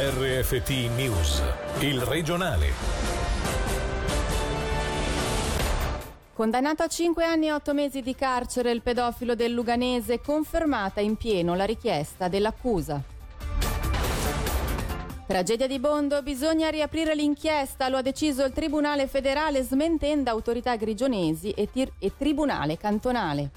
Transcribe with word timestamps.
RFT 0.00 0.70
News, 0.94 1.42
il 1.80 2.00
regionale. 2.00 2.68
Condannato 6.32 6.84
a 6.84 6.86
5 6.86 7.24
anni 7.24 7.46
e 7.46 7.52
8 7.52 7.74
mesi 7.74 8.00
di 8.00 8.14
carcere 8.14 8.70
il 8.70 8.80
pedofilo 8.80 9.34
del 9.34 9.50
Luganese, 9.50 10.20
confermata 10.20 11.00
in 11.00 11.16
pieno 11.16 11.56
la 11.56 11.64
richiesta 11.64 12.28
dell'accusa. 12.28 13.02
Tragedia 15.26 15.66
di 15.66 15.80
Bondo, 15.80 16.22
bisogna 16.22 16.68
riaprire 16.68 17.16
l'inchiesta, 17.16 17.88
lo 17.88 17.96
ha 17.96 18.02
deciso 18.02 18.44
il 18.44 18.52
Tribunale 18.52 19.08
federale 19.08 19.64
smentendo 19.64 20.30
autorità 20.30 20.76
grigionesi 20.76 21.50
e, 21.50 21.68
tir- 21.72 21.94
e 21.98 22.12
Tribunale 22.16 22.76
cantonale. 22.76 23.50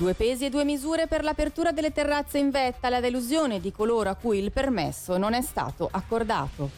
Due 0.00 0.14
pesi 0.14 0.46
e 0.46 0.48
due 0.48 0.64
misure 0.64 1.06
per 1.06 1.22
l'apertura 1.22 1.72
delle 1.72 1.92
terrazze 1.92 2.38
in 2.38 2.48
vetta, 2.48 2.88
la 2.88 3.00
delusione 3.00 3.60
di 3.60 3.70
coloro 3.70 4.08
a 4.08 4.14
cui 4.14 4.38
il 4.38 4.50
permesso 4.50 5.18
non 5.18 5.34
è 5.34 5.42
stato 5.42 5.86
accordato. 5.92 6.70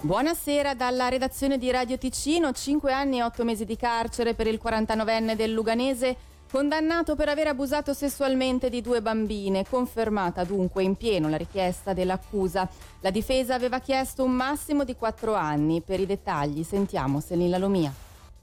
Buonasera 0.00 0.72
dalla 0.72 1.10
redazione 1.10 1.58
di 1.58 1.70
Radio 1.70 1.98
Ticino, 1.98 2.52
5 2.52 2.90
anni 2.90 3.18
e 3.18 3.22
8 3.22 3.44
mesi 3.44 3.66
di 3.66 3.76
carcere 3.76 4.32
per 4.32 4.46
il 4.46 4.58
49enne 4.64 5.36
del 5.36 5.52
Luganese, 5.52 6.16
condannato 6.50 7.16
per 7.16 7.28
aver 7.28 7.48
abusato 7.48 7.92
sessualmente 7.92 8.70
di 8.70 8.80
due 8.80 9.02
bambine, 9.02 9.66
confermata 9.68 10.42
dunque 10.44 10.82
in 10.82 10.96
pieno 10.96 11.28
la 11.28 11.36
richiesta 11.36 11.92
dell'accusa. 11.92 12.66
La 13.00 13.10
difesa 13.10 13.52
aveva 13.52 13.78
chiesto 13.78 14.24
un 14.24 14.32
massimo 14.32 14.84
di 14.84 14.96
4 14.96 15.34
anni. 15.34 15.82
Per 15.82 16.00
i 16.00 16.06
dettagli 16.06 16.62
sentiamo 16.62 17.20
Selina 17.20 17.58
Lomia. 17.58 17.92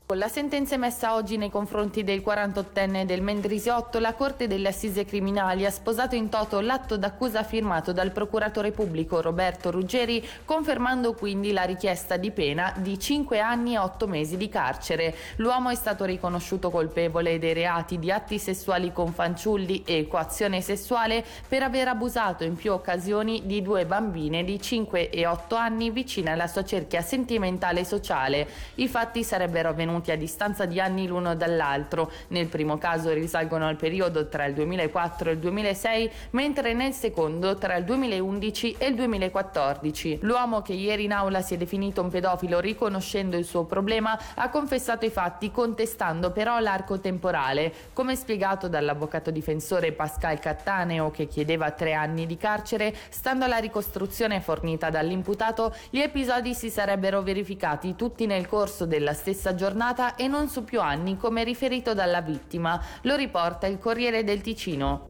Con 0.09 0.17
la 0.17 0.27
sentenza 0.27 0.73
emessa 0.73 1.13
oggi 1.13 1.37
nei 1.37 1.51
confronti 1.51 2.03
del 2.03 2.23
48enne 2.25 3.05
del 3.05 3.21
Mendrisiotto, 3.21 3.99
la 3.99 4.15
Corte 4.15 4.47
delle 4.47 4.69
Assise 4.69 5.05
Criminali 5.05 5.67
ha 5.67 5.69
sposato 5.69 6.15
in 6.15 6.29
toto 6.29 6.61
l'atto 6.61 6.97
d'accusa 6.97 7.43
firmato 7.43 7.93
dal 7.93 8.09
procuratore 8.09 8.71
pubblico 8.71 9.21
Roberto 9.21 9.69
Ruggeri, 9.69 10.27
confermando 10.45 11.13
quindi 11.13 11.51
la 11.51 11.61
richiesta 11.61 12.17
di 12.17 12.31
pena 12.31 12.73
di 12.77 12.97
5 12.97 13.39
anni 13.39 13.75
e 13.75 13.77
8 13.77 14.07
mesi 14.07 14.35
di 14.35 14.49
carcere. 14.49 15.15
L'uomo 15.35 15.69
è 15.69 15.75
stato 15.75 16.05
riconosciuto 16.05 16.71
colpevole 16.71 17.37
dei 17.37 17.53
reati 17.53 17.99
di 17.99 18.11
atti 18.11 18.39
sessuali 18.39 18.91
con 18.91 19.13
fanciulli 19.13 19.83
e 19.85 20.07
coazione 20.07 20.61
sessuale 20.61 21.23
per 21.47 21.61
aver 21.61 21.87
abusato 21.87 22.43
in 22.43 22.55
più 22.55 22.73
occasioni 22.73 23.43
di 23.45 23.61
due 23.61 23.85
bambine 23.85 24.43
di 24.43 24.59
5 24.59 25.11
e 25.11 25.27
8 25.27 25.53
anni 25.55 25.91
vicine 25.91 26.31
alla 26.31 26.47
sua 26.47 26.65
cerchia 26.65 27.01
sentimentale 27.03 27.81
e 27.81 27.85
sociale. 27.85 28.47
I 28.73 28.87
fatti 28.87 29.23
sarebbero 29.23 29.69
avvenuti 29.69 29.97
avvenuti 29.99 30.11
a 30.11 30.17
distanza 30.17 30.65
di 30.65 30.79
anni 30.79 31.07
l'uno 31.07 31.35
dall'altro. 31.35 32.11
Nel 32.29 32.47
primo 32.47 32.77
caso 32.77 33.11
risalgono 33.11 33.67
al 33.67 33.75
periodo 33.75 34.27
tra 34.27 34.45
il 34.45 34.53
2004 34.53 35.29
e 35.29 35.33
il 35.33 35.39
2006, 35.39 36.11
mentre 36.31 36.73
nel 36.73 36.93
secondo 36.93 37.57
tra 37.57 37.75
il 37.75 37.83
2011 37.83 38.75
e 38.77 38.87
il 38.87 38.95
2014. 38.95 40.19
L'uomo 40.21 40.61
che 40.61 40.73
ieri 40.73 41.03
in 41.03 41.11
aula 41.11 41.41
si 41.41 41.53
è 41.53 41.57
definito 41.57 42.01
un 42.01 42.09
pedofilo 42.09 42.59
riconoscendo 42.59 43.37
il 43.37 43.45
suo 43.45 43.65
problema 43.65 44.17
ha 44.35 44.49
confessato 44.49 45.05
i 45.05 45.09
fatti 45.09 45.51
contestando 45.51 46.31
però 46.31 46.59
l'arco 46.59 46.99
temporale. 46.99 47.71
Come 47.93 48.15
spiegato 48.15 48.67
dall'avvocato 48.67 49.31
difensore 49.31 49.91
Pascal 49.91 50.39
Cattaneo 50.39 51.11
che 51.11 51.27
chiedeva 51.27 51.71
tre 51.71 51.93
anni 51.93 52.25
di 52.25 52.37
carcere, 52.37 52.95
stando 53.09 53.45
alla 53.45 53.57
ricostruzione 53.57 54.39
fornita 54.39 54.89
dall'imputato, 54.89 55.73
gli 55.89 55.99
episodi 55.99 56.53
si 56.53 56.69
sarebbero 56.69 57.21
verificati 57.21 57.95
tutti 57.95 58.25
nel 58.25 58.47
corso 58.47 58.85
della 58.85 59.13
stessa 59.13 59.55
giornata 59.55 59.88
giornata 59.89 60.15
e 60.15 60.27
non 60.27 60.49
su 60.49 60.63
più 60.63 60.81
anni 60.81 61.17
come 61.17 61.43
riferito 61.43 61.93
dalla 61.93 62.21
vittima, 62.21 62.81
lo 63.03 63.15
riporta 63.15 63.67
il 63.67 63.79
Corriere 63.79 64.23
del 64.23 64.41
Ticino. 64.41 65.07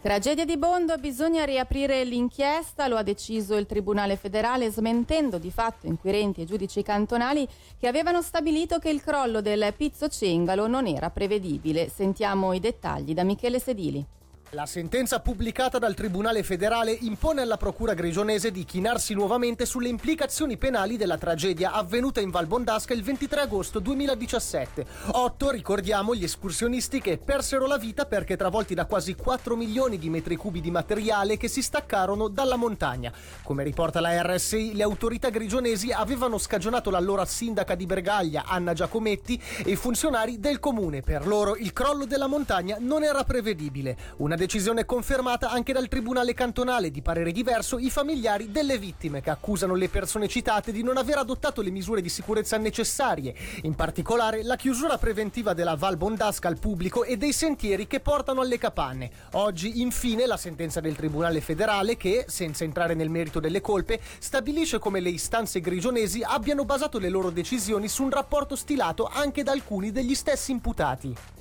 Tragedia 0.00 0.44
di 0.44 0.56
Bondo, 0.56 0.96
bisogna 0.96 1.44
riaprire 1.44 2.04
l'inchiesta, 2.04 2.86
lo 2.86 2.96
ha 2.96 3.02
deciso 3.02 3.56
il 3.56 3.66
Tribunale 3.66 4.16
federale 4.16 4.70
smentendo 4.70 5.38
di 5.38 5.50
fatto 5.50 5.86
inquirenti 5.86 6.42
e 6.42 6.44
giudici 6.44 6.82
cantonali 6.82 7.46
che 7.78 7.88
avevano 7.88 8.22
stabilito 8.22 8.78
che 8.78 8.90
il 8.90 9.02
crollo 9.02 9.40
del 9.40 9.72
Pizzo 9.76 10.08
Cengalo 10.08 10.66
non 10.68 10.86
era 10.86 11.10
prevedibile. 11.10 11.88
Sentiamo 11.88 12.52
i 12.52 12.60
dettagli 12.60 13.12
da 13.12 13.24
Michele 13.24 13.58
Sedili. 13.58 14.06
La 14.52 14.64
sentenza 14.64 15.20
pubblicata 15.20 15.78
dal 15.78 15.92
Tribunale 15.92 16.42
federale 16.42 16.90
impone 16.92 17.42
alla 17.42 17.58
Procura 17.58 17.92
grigionese 17.92 18.50
di 18.50 18.64
chinarsi 18.64 19.12
nuovamente 19.12 19.66
sulle 19.66 19.88
implicazioni 19.88 20.56
penali 20.56 20.96
della 20.96 21.18
tragedia 21.18 21.72
avvenuta 21.72 22.22
in 22.22 22.30
Val 22.30 22.46
Bondasca 22.46 22.94
il 22.94 23.02
23 23.02 23.42
agosto 23.42 23.78
2017. 23.78 24.86
Otto, 25.12 25.50
ricordiamo, 25.50 26.14
gli 26.14 26.24
escursionisti 26.24 27.02
che 27.02 27.18
persero 27.18 27.66
la 27.66 27.76
vita 27.76 28.06
perché 28.06 28.38
travolti 28.38 28.72
da 28.72 28.86
quasi 28.86 29.14
4 29.14 29.54
milioni 29.54 29.98
di 29.98 30.08
metri 30.08 30.36
cubi 30.36 30.62
di 30.62 30.70
materiale 30.70 31.36
che 31.36 31.48
si 31.48 31.60
staccarono 31.60 32.28
dalla 32.28 32.56
montagna. 32.56 33.12
Come 33.42 33.64
riporta 33.64 34.00
la 34.00 34.22
RSI, 34.22 34.74
le 34.74 34.82
autorità 34.82 35.28
grigionesi 35.28 35.92
avevano 35.92 36.38
scagionato 36.38 36.88
l'allora 36.88 37.26
sindaca 37.26 37.74
di 37.74 37.84
Bergaglia, 37.84 38.44
Anna 38.46 38.72
Giacometti, 38.72 39.38
e 39.62 39.72
i 39.72 39.76
funzionari 39.76 40.40
del 40.40 40.58
comune. 40.58 41.02
Per 41.02 41.26
loro 41.26 41.54
il 41.54 41.74
crollo 41.74 42.06
della 42.06 42.28
montagna 42.28 42.78
non 42.80 43.04
era 43.04 43.24
prevedibile. 43.24 43.94
Una 44.16 44.36
decisione 44.38 44.86
confermata 44.86 45.50
anche 45.50 45.74
dal 45.74 45.88
Tribunale 45.88 46.32
cantonale 46.32 46.90
di 46.90 47.02
parere 47.02 47.32
diverso 47.32 47.76
i 47.76 47.90
familiari 47.90 48.50
delle 48.50 48.78
vittime 48.78 49.20
che 49.20 49.28
accusano 49.28 49.74
le 49.74 49.90
persone 49.90 50.28
citate 50.28 50.72
di 50.72 50.82
non 50.82 50.96
aver 50.96 51.18
adottato 51.18 51.60
le 51.60 51.70
misure 51.70 52.00
di 52.00 52.08
sicurezza 52.08 52.56
necessarie, 52.56 53.34
in 53.64 53.74
particolare 53.74 54.42
la 54.42 54.56
chiusura 54.56 54.96
preventiva 54.96 55.52
della 55.52 55.74
Val 55.74 55.98
Bondasca 55.98 56.48
al 56.48 56.58
pubblico 56.58 57.04
e 57.04 57.18
dei 57.18 57.32
sentieri 57.32 57.86
che 57.86 58.00
portano 58.00 58.40
alle 58.40 58.56
capanne. 58.56 59.10
Oggi 59.32 59.80
infine 59.80 60.24
la 60.24 60.38
sentenza 60.38 60.80
del 60.80 60.96
Tribunale 60.96 61.42
federale 61.42 61.96
che, 61.98 62.24
senza 62.28 62.64
entrare 62.64 62.94
nel 62.94 63.10
merito 63.10 63.40
delle 63.40 63.60
colpe, 63.60 64.00
stabilisce 64.18 64.78
come 64.78 65.00
le 65.00 65.10
istanze 65.10 65.60
grigionesi 65.60 66.22
abbiano 66.22 66.64
basato 66.64 66.98
le 66.98 67.08
loro 67.08 67.30
decisioni 67.30 67.88
su 67.88 68.04
un 68.04 68.10
rapporto 68.10 68.56
stilato 68.56 69.10
anche 69.12 69.42
da 69.42 69.52
alcuni 69.52 69.90
degli 69.90 70.14
stessi 70.14 70.52
imputati. 70.52 71.37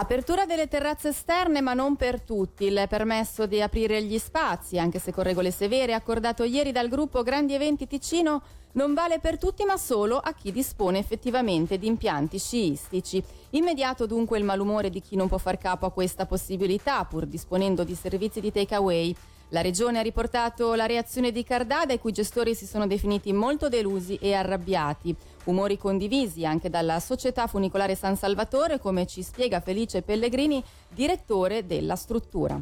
Apertura 0.00 0.46
delle 0.46 0.68
terrazze 0.68 1.08
esterne 1.08 1.60
ma 1.60 1.74
non 1.74 1.96
per 1.96 2.20
tutti. 2.20 2.66
Il 2.66 2.86
permesso 2.88 3.46
di 3.46 3.60
aprire 3.60 4.00
gli 4.00 4.16
spazi, 4.16 4.78
anche 4.78 5.00
se 5.00 5.10
con 5.12 5.24
regole 5.24 5.50
severe, 5.50 5.92
accordato 5.92 6.44
ieri 6.44 6.70
dal 6.70 6.86
gruppo 6.86 7.24
Grandi 7.24 7.54
Eventi 7.54 7.88
Ticino, 7.88 8.40
non 8.74 8.94
vale 8.94 9.18
per 9.18 9.38
tutti 9.38 9.64
ma 9.64 9.76
solo 9.76 10.18
a 10.18 10.32
chi 10.34 10.52
dispone 10.52 11.00
effettivamente 11.00 11.78
di 11.78 11.88
impianti 11.88 12.38
sciistici. 12.38 13.20
Immediato 13.50 14.06
dunque 14.06 14.38
il 14.38 14.44
malumore 14.44 14.88
di 14.88 15.00
chi 15.00 15.16
non 15.16 15.26
può 15.26 15.38
far 15.38 15.58
capo 15.58 15.86
a 15.86 15.90
questa 15.90 16.26
possibilità, 16.26 17.04
pur 17.04 17.26
disponendo 17.26 17.82
di 17.82 17.96
servizi 17.96 18.40
di 18.40 18.52
takeaway. 18.52 19.16
La 19.50 19.62
Regione 19.62 19.98
ha 19.98 20.02
riportato 20.02 20.74
la 20.74 20.84
reazione 20.84 21.32
di 21.32 21.42
Cardada, 21.42 21.94
i 21.94 21.98
cui 21.98 22.12
gestori 22.12 22.54
si 22.54 22.66
sono 22.66 22.86
definiti 22.86 23.32
molto 23.32 23.70
delusi 23.70 24.16
e 24.20 24.34
arrabbiati. 24.34 25.16
Umori 25.44 25.78
condivisi 25.78 26.44
anche 26.44 26.68
dalla 26.68 27.00
Società 27.00 27.46
Funicolare 27.46 27.94
San 27.94 28.16
Salvatore, 28.16 28.78
come 28.78 29.06
ci 29.06 29.22
spiega 29.22 29.60
Felice 29.60 30.02
Pellegrini, 30.02 30.62
direttore 30.90 31.64
della 31.64 31.96
struttura. 31.96 32.60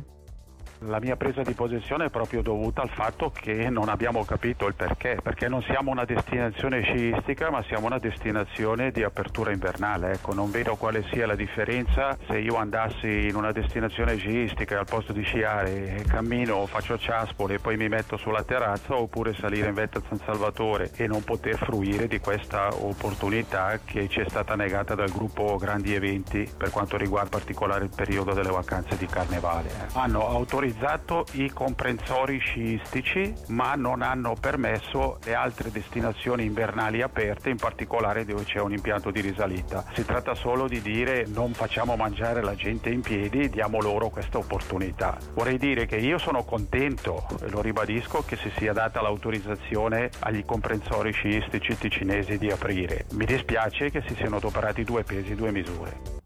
La 0.80 1.00
mia 1.00 1.16
presa 1.16 1.40
di 1.40 1.54
posizione 1.54 2.06
è 2.06 2.10
proprio 2.10 2.42
dovuta 2.42 2.82
al 2.82 2.90
fatto 2.90 3.30
che 3.30 3.70
non 3.70 3.88
abbiamo 3.88 4.24
capito 4.26 4.66
il 4.66 4.74
perché, 4.74 5.18
perché 5.22 5.48
non 5.48 5.62
siamo 5.62 5.90
una 5.90 6.04
destinazione 6.04 6.82
sciistica 6.82 7.50
ma 7.50 7.62
siamo 7.62 7.86
una 7.86 7.98
destinazione 7.98 8.90
di 8.90 9.02
apertura 9.02 9.52
invernale. 9.52 10.12
Ecco, 10.12 10.34
non 10.34 10.50
vedo 10.50 10.76
quale 10.76 11.02
sia 11.10 11.26
la 11.26 11.34
differenza 11.34 12.18
se 12.28 12.38
io 12.38 12.56
andassi 12.56 13.26
in 13.26 13.36
una 13.36 13.52
destinazione 13.52 14.16
sciistica 14.16 14.78
al 14.78 14.84
posto 14.84 15.14
di 15.14 15.22
sciare 15.22 16.04
cammino, 16.06 16.66
faccio 16.66 16.98
ciaspole 16.98 17.54
e 17.54 17.58
poi 17.58 17.78
mi 17.78 17.88
metto 17.88 18.18
sulla 18.18 18.42
terrazza 18.42 18.96
oppure 18.96 19.34
salire 19.34 19.68
in 19.68 19.74
vetta 19.74 19.98
a 19.98 20.02
San 20.06 20.18
Salvatore 20.18 20.90
e 20.94 21.06
non 21.06 21.24
poter 21.24 21.56
fruire 21.56 22.06
di 22.06 22.20
questa 22.20 22.68
opportunità 22.68 23.78
che 23.82 24.08
ci 24.08 24.20
è 24.20 24.28
stata 24.28 24.54
negata 24.54 24.94
dal 24.94 25.10
gruppo 25.10 25.56
Grandi 25.56 25.94
Eventi 25.94 26.46
per 26.54 26.68
quanto 26.68 26.98
riguarda 26.98 27.24
in 27.26 27.30
particolare 27.30 27.84
il 27.84 27.90
periodo 27.94 28.34
delle 28.34 28.50
vacanze 28.50 28.96
di 28.98 29.06
carnevale. 29.06 29.70
Hanno 29.94 30.28
autorizzato 30.28 30.65
autorizzato 30.66 31.26
i 31.32 31.50
comprensori 31.50 32.38
sciistici 32.38 33.32
ma 33.48 33.74
non 33.74 34.02
hanno 34.02 34.34
permesso 34.38 35.18
le 35.24 35.34
altre 35.34 35.70
destinazioni 35.70 36.44
invernali 36.44 37.02
aperte, 37.02 37.50
in 37.50 37.56
particolare 37.56 38.24
dove 38.24 38.44
c'è 38.44 38.60
un 38.60 38.72
impianto 38.72 39.10
di 39.10 39.20
risalita. 39.20 39.84
Si 39.94 40.04
tratta 40.04 40.34
solo 40.34 40.66
di 40.66 40.80
dire 40.80 41.26
non 41.28 41.52
facciamo 41.52 41.96
mangiare 41.96 42.42
la 42.42 42.54
gente 42.54 42.90
in 42.90 43.00
piedi, 43.00 43.48
diamo 43.48 43.80
loro 43.80 44.08
questa 44.08 44.38
opportunità. 44.38 45.16
Vorrei 45.34 45.58
dire 45.58 45.86
che 45.86 45.96
io 45.96 46.18
sono 46.18 46.44
contento, 46.44 47.26
e 47.42 47.48
lo 47.50 47.60
ribadisco, 47.60 48.24
che 48.24 48.36
si 48.36 48.50
sia 48.56 48.72
data 48.72 49.00
l'autorizzazione 49.00 50.10
agli 50.20 50.44
comprensori 50.44 51.12
sciistici 51.12 51.78
ticinesi 51.78 52.38
di 52.38 52.50
aprire. 52.50 53.06
Mi 53.12 53.24
dispiace 53.24 53.90
che 53.90 54.02
si 54.06 54.14
siano 54.16 54.36
adoperati 54.36 54.82
due 54.84 55.04
pesi, 55.04 55.34
due 55.34 55.52
misure. 55.52 56.24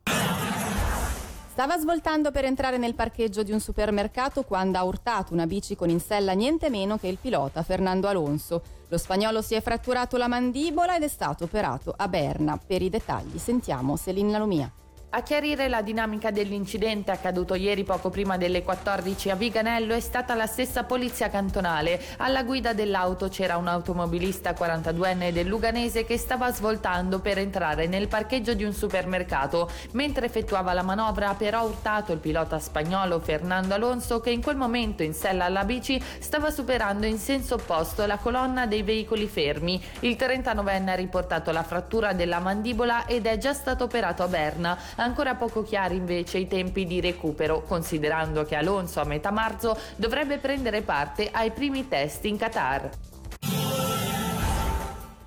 Stava 1.60 1.78
svoltando 1.78 2.30
per 2.30 2.46
entrare 2.46 2.78
nel 2.78 2.94
parcheggio 2.94 3.42
di 3.42 3.52
un 3.52 3.60
supermercato 3.60 4.44
quando 4.44 4.78
ha 4.78 4.82
urtato 4.82 5.34
una 5.34 5.46
bici 5.46 5.76
con 5.76 5.90
in 5.90 6.00
sella 6.00 6.32
niente 6.32 6.70
meno 6.70 6.96
che 6.96 7.08
il 7.08 7.18
pilota 7.20 7.62
Fernando 7.62 8.08
Alonso. 8.08 8.62
Lo 8.88 8.96
spagnolo 8.96 9.42
si 9.42 9.54
è 9.54 9.60
fratturato 9.60 10.16
la 10.16 10.26
mandibola 10.26 10.96
ed 10.96 11.02
è 11.02 11.08
stato 11.08 11.44
operato 11.44 11.92
a 11.94 12.08
Berna. 12.08 12.56
Per 12.56 12.80
i 12.80 12.88
dettagli 12.88 13.36
sentiamo 13.36 13.96
Selin 13.96 14.30
Lalomia. 14.30 14.72
A 15.12 15.22
chiarire 15.24 15.66
la 15.66 15.82
dinamica 15.82 16.30
dell'incidente 16.30 17.10
accaduto 17.10 17.56
ieri 17.56 17.82
poco 17.82 18.10
prima 18.10 18.36
delle 18.36 18.62
14 18.62 19.30
a 19.30 19.34
Viganello 19.34 19.92
è 19.92 19.98
stata 19.98 20.36
la 20.36 20.46
stessa 20.46 20.84
polizia 20.84 21.28
cantonale. 21.28 22.00
Alla 22.18 22.44
guida 22.44 22.74
dell'auto 22.74 23.26
c'era 23.26 23.56
un 23.56 23.66
automobilista 23.66 24.52
42enne 24.52 25.32
del 25.32 25.48
Luganese 25.48 26.04
che 26.04 26.16
stava 26.16 26.52
svoltando 26.52 27.18
per 27.18 27.38
entrare 27.38 27.88
nel 27.88 28.06
parcheggio 28.06 28.54
di 28.54 28.62
un 28.62 28.72
supermercato. 28.72 29.68
Mentre 29.94 30.26
effettuava 30.26 30.72
la 30.74 30.82
manovra 30.82 31.30
ha 31.30 31.34
però 31.34 31.64
urtato 31.64 32.12
il 32.12 32.20
pilota 32.20 32.60
spagnolo 32.60 33.18
Fernando 33.18 33.74
Alonso 33.74 34.20
che 34.20 34.30
in 34.30 34.40
quel 34.40 34.56
momento 34.56 35.02
in 35.02 35.12
sella 35.12 35.46
alla 35.46 35.64
bici 35.64 36.00
stava 36.20 36.52
superando 36.52 37.06
in 37.06 37.18
senso 37.18 37.56
opposto 37.56 38.06
la 38.06 38.18
colonna 38.18 38.66
dei 38.66 38.84
veicoli 38.84 39.26
fermi. 39.26 39.82
Il 40.00 40.14
39enne 40.16 40.90
ha 40.90 40.94
riportato 40.94 41.50
la 41.50 41.64
frattura 41.64 42.12
della 42.12 42.38
mandibola 42.38 43.06
ed 43.06 43.26
è 43.26 43.38
già 43.38 43.52
stato 43.54 43.82
operato 43.82 44.22
a 44.22 44.28
Berna. 44.28 44.78
Ancora 45.00 45.34
poco 45.34 45.62
chiari 45.62 45.96
invece 45.96 46.36
i 46.36 46.46
tempi 46.46 46.84
di 46.84 47.00
recupero, 47.00 47.62
considerando 47.62 48.44
che 48.44 48.54
Alonso 48.54 49.00
a 49.00 49.04
metà 49.04 49.30
marzo 49.30 49.74
dovrebbe 49.96 50.36
prendere 50.36 50.82
parte 50.82 51.30
ai 51.32 51.52
primi 51.52 51.88
test 51.88 52.26
in 52.26 52.36
Qatar. 52.36 52.90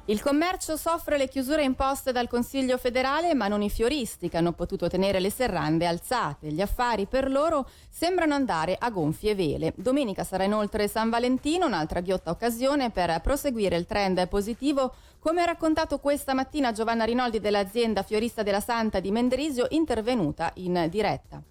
Il 0.08 0.22
commercio 0.22 0.76
soffre 0.76 1.18
le 1.18 1.30
chiusure 1.30 1.64
imposte 1.64 2.12
dal 2.12 2.28
Consiglio 2.28 2.78
federale, 2.78 3.34
ma 3.34 3.48
non 3.48 3.62
i 3.62 3.70
fioristi 3.70 4.28
che 4.28 4.36
hanno 4.36 4.52
potuto 4.52 4.90
tenere 4.90 5.22
le 5.22 5.30
serrande 5.30 5.86
alzate. 5.86 6.50
Gli 6.50 6.60
affari 6.60 7.06
per 7.06 7.32
loro 7.32 7.70
sembrano 7.90 8.34
andare 8.34 8.76
a 8.78 8.90
gonfie 8.90 9.34
vele. 9.34 9.72
Domenica 9.78 10.26
sarà 10.26 10.44
inoltre 10.44 10.90
San 10.90 11.10
Valentino, 11.10 11.68
un'altra 11.68 12.02
ghiotta 12.02 12.32
occasione 12.32 12.90
per 12.90 13.22
proseguire 13.22 13.78
il 13.78 13.86
trend 13.86 14.28
positivo, 14.28 14.94
come 15.20 15.42
ha 15.42 15.46
raccontato 15.46 16.00
questa 16.00 16.34
mattina 16.34 16.74
Giovanna 16.74 17.06
Rinaldi 17.06 17.40
dell'azienda 17.40 18.04
Fiorista 18.04 18.44
della 18.44 18.60
Santa 18.60 19.00
di 19.00 19.10
Mendrisio, 19.10 19.68
intervenuta 19.70 20.52
in 20.56 20.86
diretta 20.90 21.42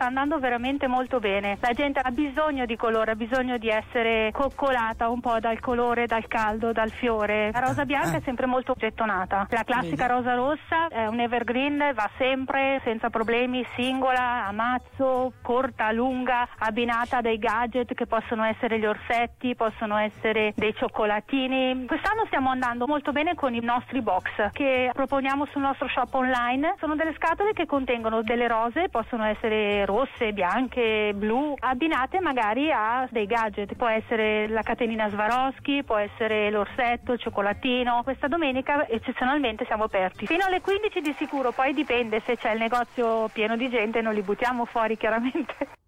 sta 0.00 0.06
andando 0.06 0.38
veramente 0.38 0.86
molto 0.86 1.18
bene. 1.18 1.58
La 1.60 1.74
gente 1.74 2.00
ha 2.00 2.10
bisogno 2.10 2.64
di 2.64 2.74
colore, 2.74 3.10
ha 3.10 3.14
bisogno 3.14 3.58
di 3.58 3.68
essere 3.68 4.30
coccolata 4.32 5.10
un 5.10 5.20
po' 5.20 5.38
dal 5.40 5.60
colore, 5.60 6.06
dal 6.06 6.26
caldo, 6.26 6.72
dal 6.72 6.90
fiore. 6.90 7.50
La 7.52 7.60
rosa 7.60 7.84
bianca 7.84 8.16
è 8.16 8.20
sempre 8.22 8.46
molto 8.46 8.74
gettonata. 8.78 9.46
La 9.50 9.62
classica 9.62 10.06
rosa 10.06 10.32
rossa 10.32 10.88
è 10.88 11.06
un 11.06 11.20
evergreen, 11.20 11.92
va 11.94 12.08
sempre 12.16 12.80
senza 12.82 13.10
problemi, 13.10 13.62
singola, 13.76 14.46
a 14.46 14.52
mazzo, 14.52 15.34
corta, 15.42 15.92
lunga, 15.92 16.48
abbinata 16.60 17.18
a 17.18 17.20
dei 17.20 17.36
gadget 17.36 17.92
che 17.92 18.06
possono 18.06 18.44
essere 18.44 18.78
gli 18.78 18.86
orsetti, 18.86 19.54
possono 19.54 19.98
essere 19.98 20.54
dei 20.56 20.74
cioccolatini. 20.74 21.84
Quest'anno 21.84 22.24
stiamo 22.24 22.48
andando 22.48 22.86
molto 22.86 23.12
bene 23.12 23.34
con 23.34 23.52
i 23.52 23.60
nostri 23.60 24.00
box 24.00 24.50
che 24.52 24.92
proponiamo 24.94 25.44
sul 25.50 25.60
nostro 25.60 25.88
shop 25.88 26.14
online. 26.14 26.76
Sono 26.78 26.94
delle 26.96 27.12
scatole 27.16 27.52
che 27.52 27.66
contengono 27.66 28.22
delle 28.22 28.48
rose, 28.48 28.88
possono 28.88 29.24
essere 29.24 29.88
rosse, 29.90 30.32
bianche, 30.32 31.12
blu, 31.14 31.54
abbinate 31.58 32.20
magari 32.20 32.70
a 32.70 33.08
dei 33.10 33.26
gadget. 33.26 33.74
Può 33.74 33.88
essere 33.88 34.48
la 34.48 34.62
catenina 34.62 35.08
Swarovski, 35.08 35.82
può 35.84 35.96
essere 35.96 36.50
l'orsetto, 36.50 37.12
il 37.12 37.18
cioccolatino. 37.20 38.02
Questa 38.04 38.28
domenica 38.28 38.86
eccezionalmente 38.86 39.64
siamo 39.66 39.84
aperti. 39.84 40.26
Fino 40.26 40.44
alle 40.46 40.60
15 40.60 41.00
di 41.00 41.14
sicuro, 41.18 41.50
poi 41.50 41.74
dipende 41.74 42.22
se 42.24 42.36
c'è 42.36 42.52
il 42.52 42.60
negozio 42.60 43.28
pieno 43.32 43.56
di 43.56 43.68
gente, 43.68 44.00
non 44.00 44.14
li 44.14 44.22
buttiamo 44.22 44.64
fuori 44.64 44.96
chiaramente. 44.96 45.78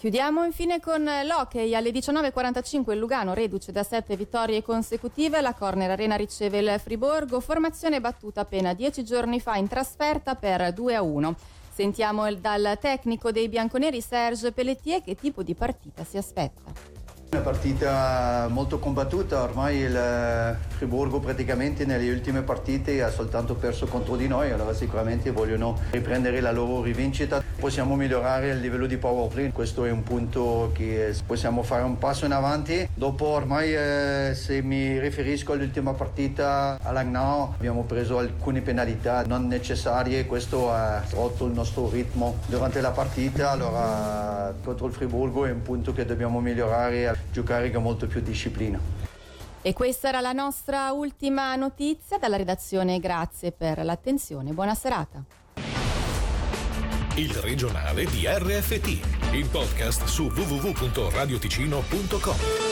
Chiudiamo 0.00 0.44
infine 0.44 0.80
con 0.80 1.04
l'hockey. 1.04 1.74
Alle 1.74 1.90
19.45 1.90 2.92
il 2.92 2.98
Lugano 2.98 3.34
reduce 3.34 3.70
da 3.70 3.82
sette 3.82 4.16
vittorie 4.16 4.62
consecutive. 4.62 5.42
La 5.42 5.52
Corner 5.52 5.90
Arena 5.90 6.16
riceve 6.16 6.60
il 6.60 6.80
Friborgo, 6.80 7.38
formazione 7.38 8.00
battuta 8.00 8.40
appena 8.40 8.72
dieci 8.72 9.04
giorni 9.04 9.40
fa 9.40 9.56
in 9.56 9.68
trasferta 9.68 10.36
per 10.36 10.72
2 10.72 10.94
a 10.94 11.02
1. 11.02 11.34
Sentiamo 11.80 12.30
dal 12.34 12.76
tecnico 12.78 13.32
dei 13.32 13.48
bianconeri 13.48 14.02
Serge 14.02 14.52
Pelletier 14.52 15.02
che 15.02 15.14
tipo 15.14 15.42
di 15.42 15.54
partita 15.54 16.04
si 16.04 16.18
aspetta. 16.18 16.70
Una 17.30 17.40
partita 17.40 18.48
molto 18.50 18.78
combattuta, 18.78 19.40
ormai 19.40 19.78
il 19.78 20.58
Friburgo 20.80 21.20
praticamente 21.20 21.84
nelle 21.84 22.10
ultime 22.10 22.40
partite 22.40 23.02
ha 23.02 23.10
soltanto 23.10 23.54
perso 23.54 23.86
contro 23.86 24.16
di 24.16 24.26
noi, 24.26 24.50
allora 24.50 24.72
sicuramente 24.72 25.30
vogliono 25.30 25.78
riprendere 25.90 26.40
la 26.40 26.52
loro 26.52 26.82
rivincita. 26.82 27.42
Possiamo 27.58 27.96
migliorare 27.96 28.52
il 28.52 28.60
livello 28.60 28.86
di 28.86 28.96
power 28.96 29.28
play, 29.28 29.52
questo 29.52 29.84
è 29.84 29.90
un 29.90 30.02
punto 30.02 30.70
che 30.72 31.14
possiamo 31.26 31.62
fare 31.62 31.82
un 31.82 31.98
passo 31.98 32.24
in 32.24 32.32
avanti. 32.32 32.88
Dopo 32.94 33.26
ormai 33.26 33.74
eh, 33.74 34.32
se 34.34 34.62
mi 34.62 34.98
riferisco 34.98 35.52
all'ultima 35.52 35.92
partita 35.92 36.78
a 36.82 36.92
Langnau 36.92 37.52
abbiamo 37.58 37.82
preso 37.82 38.16
alcune 38.16 38.62
penalità 38.62 39.22
non 39.26 39.48
necessarie, 39.48 40.24
questo 40.24 40.72
ha 40.72 41.04
rotto 41.12 41.44
il 41.44 41.52
nostro 41.52 41.90
ritmo 41.90 42.38
durante 42.46 42.80
la 42.80 42.90
partita, 42.90 43.50
allora 43.50 44.54
contro 44.64 44.86
il 44.86 44.94
Friburgo 44.94 45.44
è 45.44 45.50
un 45.50 45.60
punto 45.60 45.92
che 45.92 46.06
dobbiamo 46.06 46.40
migliorare 46.40 47.14
giocare 47.30 47.70
con 47.70 47.82
molto 47.82 48.06
più 48.06 48.22
disciplina. 48.22 48.99
E 49.62 49.74
questa 49.74 50.08
era 50.08 50.20
la 50.20 50.32
nostra 50.32 50.90
ultima 50.92 51.54
notizia 51.56 52.16
dalla 52.18 52.36
redazione. 52.36 52.98
Grazie 52.98 53.52
per 53.52 53.84
l'attenzione. 53.84 54.52
Buona 54.52 54.74
serata. 54.74 55.22
Il 57.16 57.34
regionale 57.34 58.06
di 58.06 58.26
RFT, 58.26 59.34
il 59.34 59.46
podcast 59.50 60.04
su 60.04 60.28
www.radioticino.com. 60.28 62.69